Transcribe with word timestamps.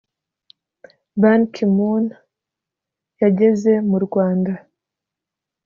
ban 1.21 1.41
ki 1.53 1.65
moon 1.75 2.05
yageze 3.21 3.73
mu 3.89 3.97
rwanda 4.05 4.53